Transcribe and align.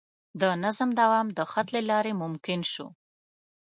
د 0.41 0.43
نظم 0.63 0.89
دوام 1.01 1.27
د 1.37 1.39
خط 1.51 1.67
له 1.75 1.81
لارې 1.89 2.13
ممکن 2.21 2.59
شو. 2.73 2.87